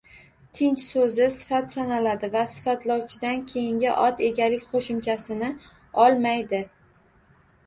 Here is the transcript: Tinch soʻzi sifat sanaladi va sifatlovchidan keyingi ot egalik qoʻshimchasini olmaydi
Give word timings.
Tinch 0.59 0.83
soʻzi 0.91 1.25
sifat 1.35 1.75
sanaladi 1.75 2.29
va 2.35 2.41
sifatlovchidan 2.53 3.43
keyingi 3.53 3.93
ot 4.07 4.25
egalik 4.31 4.65
qoʻshimchasini 4.73 5.53
olmaydi 6.07 6.65